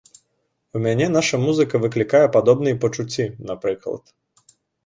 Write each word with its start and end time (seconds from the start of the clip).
У 0.77 0.81
мяне 0.85 1.05
наша 1.17 1.35
музыка 1.43 1.81
выклікае 1.85 2.23
падобныя 2.39 2.81
пачуцці, 2.87 3.29
напрыклад. 3.51 4.03